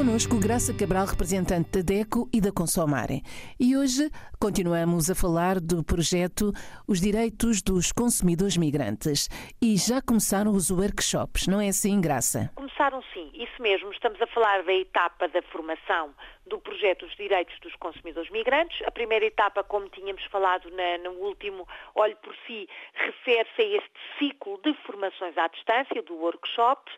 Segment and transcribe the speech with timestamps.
[0.00, 3.20] Conosco Graça Cabral, representante da DECO e da Consomare.
[3.60, 4.08] E hoje
[4.40, 6.54] continuamos a falar do projeto
[6.88, 9.28] Os Direitos dos Consumidores Migrantes.
[9.60, 12.50] E já começaram os workshops, não é assim, Graça?
[12.54, 13.92] Começaram sim, isso mesmo.
[13.92, 16.14] Estamos a falar da etapa da formação
[16.46, 18.80] do projeto Os Direitos dos Consumidores Migrantes.
[18.86, 24.00] A primeira etapa, como tínhamos falado na, no último Olho por Si, refere-se a este
[24.18, 26.90] ciclo de formações à distância, do workshop.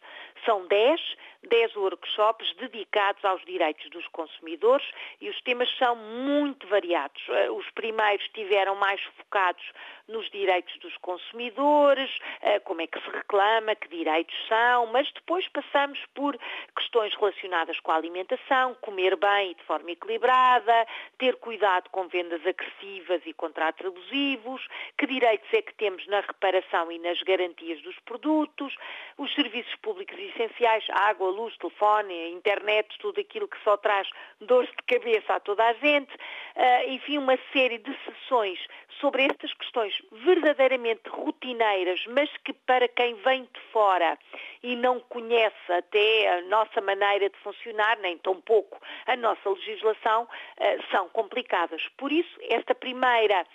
[0.46, 1.00] São 10,
[1.48, 2.92] 10 workshops dedicados
[3.24, 4.86] aos direitos dos consumidores
[5.20, 7.22] e os temas são muito variados.
[7.28, 9.64] Eh, os primeiros estiveram mais focados
[10.08, 15.46] nos direitos dos consumidores, eh, como é que se reclama, que direitos são, mas depois
[15.48, 16.38] passamos por
[16.76, 20.86] questões relacionadas com a alimentação, comer bem e de forma equilibrada,
[21.18, 24.66] ter cuidado com vendas agressivas e contratos abusivos,
[24.98, 28.74] que direitos é que temos na reparação e nas garantias dos produtos,
[29.18, 34.08] os serviços públicos essenciais, água, luz, telefone, internet, tudo aquilo que só traz
[34.40, 38.58] dores de cabeça a toda a gente, uh, enfim, uma série de sessões
[39.00, 44.18] sobre estas questões verdadeiramente rotineiras, mas que para quem vem de fora
[44.62, 50.24] e não conhece até a nossa maneira de funcionar, nem tão pouco a nossa legislação,
[50.24, 51.88] uh, são complicadas.
[51.96, 53.46] Por isso, esta primeira,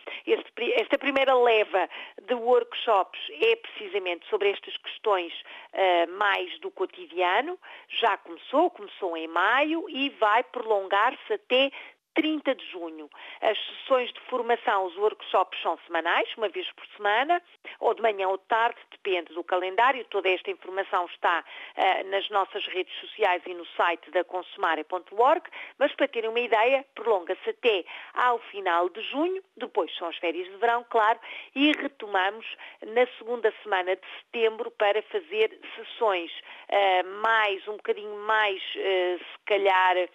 [0.75, 1.89] esta primeira leva
[2.23, 5.33] de workshops é precisamente sobre estas questões
[5.73, 11.71] uh, mais do cotidiano, já começou, começou em maio e vai prolongar-se até
[12.17, 13.07] 30 de junho.
[13.41, 17.39] As sessões de formação, os workshops são semanais, uma vez por semana,
[17.79, 20.03] ou de manhã ou de tarde, depende do calendário.
[20.05, 25.43] Toda esta informação está uh, nas nossas redes sociais e no site da consumare.org,
[25.77, 30.47] mas para terem uma ideia, prolonga-se até ao final de junho, depois são as férias
[30.47, 31.19] de verão, claro,
[31.53, 32.47] e retomamos
[32.83, 39.39] na segunda semana de setembro para fazer sessões uh, mais, um bocadinho mais, uh, se
[39.45, 40.09] calhar,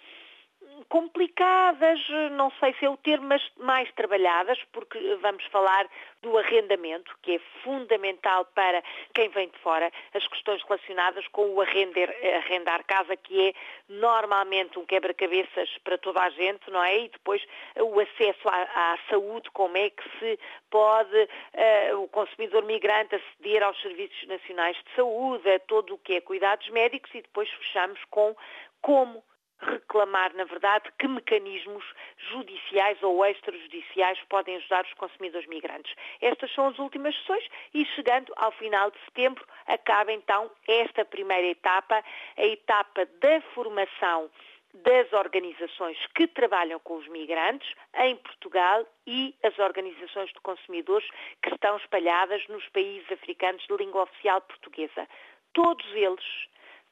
[0.89, 1.99] complicadas,
[2.31, 5.87] não sei se é o termo, mas mais trabalhadas, porque vamos falar
[6.21, 8.81] do arrendamento, que é fundamental para
[9.13, 13.53] quem vem de fora, as questões relacionadas com o arrender, arrendar casa, que é
[13.89, 16.97] normalmente um quebra-cabeças para toda a gente, não é?
[16.99, 17.45] E depois
[17.77, 20.39] o acesso à, à saúde, como é que se
[20.69, 26.15] pode uh, o consumidor migrante aceder aos serviços nacionais de saúde, a todo o que
[26.15, 28.35] é cuidados médicos e depois fechamos com
[28.81, 29.23] como
[29.63, 31.83] reclamar, na verdade, que mecanismos
[32.31, 35.93] judiciais ou extrajudiciais podem ajudar os consumidores migrantes.
[36.21, 41.47] Estas são as últimas sessões e chegando ao final de setembro acaba então esta primeira
[41.47, 42.03] etapa,
[42.37, 44.29] a etapa da formação
[44.73, 51.07] das organizações que trabalham com os migrantes em Portugal e as organizações de consumidores
[51.43, 55.07] que estão espalhadas nos países africanos de língua oficial portuguesa.
[55.53, 56.25] Todos eles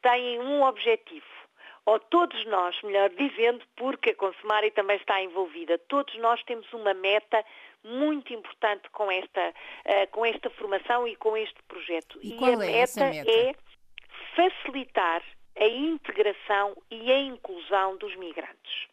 [0.04, 1.26] têm um objetivo,
[1.86, 6.94] ou todos nós, melhor dizendo, porque a Consumari também está envolvida, todos nós temos uma
[6.94, 7.44] meta
[7.84, 12.20] muito importante com esta, uh, com esta formação e com este projeto.
[12.22, 13.56] E, e a meta, é meta é
[14.36, 15.24] facilitar
[15.58, 18.88] a integração e a inclusão dos migrantes.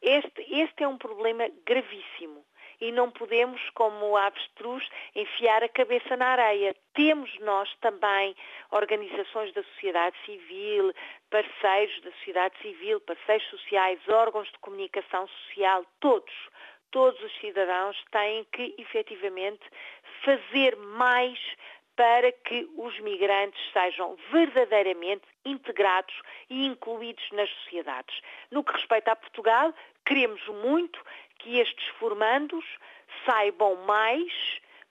[0.00, 2.44] Este, este é um problema gravíssimo
[2.80, 6.74] e não podemos, como avestruz, enfiar a cabeça na areia.
[6.94, 8.34] Temos nós também
[8.70, 10.92] organizações da sociedade civil,
[11.30, 16.34] parceiros da sociedade civil, parceiros sociais, órgãos de comunicação social, todos,
[16.90, 19.64] todos os cidadãos têm que efetivamente
[20.24, 21.38] fazer mais
[21.96, 26.14] para que os migrantes sejam verdadeiramente integrados
[26.50, 28.20] e incluídos nas sociedades.
[28.50, 31.02] No que respeita a Portugal, queremos muito
[31.38, 32.64] que estes formandos
[33.24, 34.32] saibam mais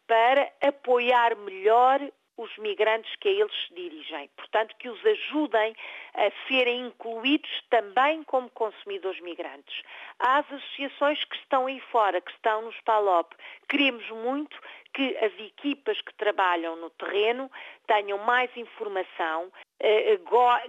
[0.07, 1.99] para apoiar melhor
[2.37, 4.29] os migrantes que a eles se dirigem.
[4.35, 5.75] Portanto, que os ajudem
[6.15, 9.83] a serem incluídos também como consumidores migrantes.
[10.19, 13.33] As associações que estão aí fora, que estão nos PALOP.
[13.67, 14.57] Queremos muito
[14.93, 17.51] que as equipas que trabalham no terreno
[17.85, 20.17] tenham mais informação, eh,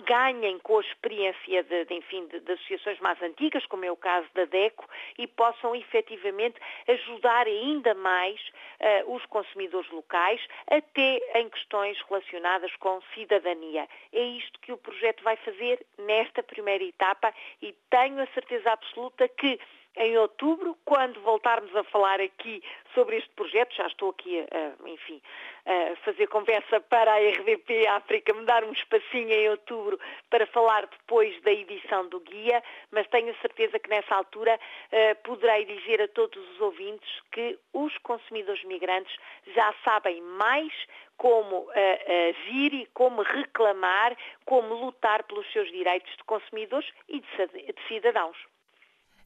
[0.05, 3.97] ganhem com a experiência de, de enfim, de, de, associações mais antigas, como é o
[3.97, 4.85] caso da DECO,
[5.17, 8.41] e possam efetivamente ajudar ainda mais
[8.81, 13.89] uh, os consumidores locais, até em questões relacionadas com cidadania.
[14.13, 19.29] É isto que o projeto vai fazer nesta primeira etapa e tenho a certeza absoluta
[19.29, 19.59] que
[19.97, 22.63] em outubro, quando voltarmos a falar aqui
[22.95, 25.21] sobre este projeto, já estou aqui, a, enfim,
[25.65, 29.99] a fazer conversa para a RDP África, me dar um espacinho em outubro
[30.31, 35.65] para falar depois da edição do guia, mas tenho certeza que nessa altura uh, poderei
[35.65, 39.15] dizer a todos os ouvintes que os consumidores migrantes
[39.55, 40.73] já sabem mais
[41.17, 44.15] como agir e como reclamar,
[44.45, 48.37] como lutar pelos seus direitos de consumidores e de cidadãos.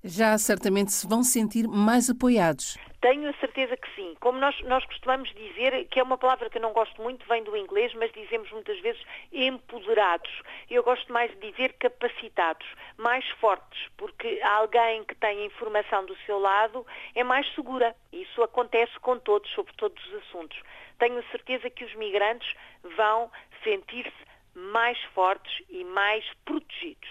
[0.03, 2.79] Já certamente se vão sentir mais apoiados.
[3.01, 4.15] Tenho a certeza que sim.
[4.21, 7.43] Como nós, nós costumamos dizer, que é uma palavra que eu não gosto muito, vem
[7.43, 9.01] do inglês, mas dizemos muitas vezes
[9.33, 10.31] empoderados.
[10.71, 12.67] Eu gosto mais de dizer capacitados,
[12.99, 17.95] mais fortes, porque alguém que tem informação do seu lado é mais segura.
[18.13, 20.59] Isso acontece com todos, sobre todos os assuntos.
[20.99, 22.55] Tenho a certeza que os migrantes
[22.97, 23.31] vão
[23.65, 27.09] sentir-se mais fortes e mais protegidos.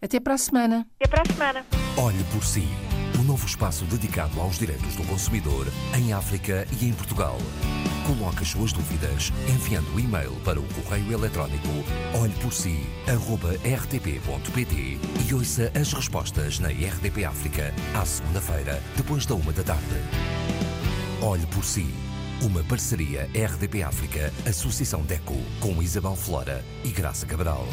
[0.00, 0.86] Até para a semana.
[1.00, 1.66] Até para a semana.
[1.96, 2.68] Olhe por si.
[3.16, 5.66] O um novo espaço dedicado aos direitos do consumidor
[5.96, 7.38] em África e em Portugal.
[8.06, 11.68] Coloque as suas dúvidas enviando o e-mail para o correio eletrónico
[12.20, 19.96] olheporsi.rtp.pt e ouça as respostas na RDP África à segunda-feira, depois da uma da tarde.
[21.22, 21.86] Olhe por si.
[22.42, 27.66] Uma parceria RDP África, Associação DECO, com Isabel Flora e Graça Cabral.